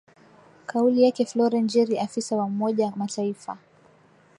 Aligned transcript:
kauli 0.65 1.03
yake 1.03 1.23
floren 1.25 1.67
jerry 1.67 1.99
afisa 1.99 2.35
wa 2.35 2.45
umoja 2.45 2.91
mataifa 2.95 3.57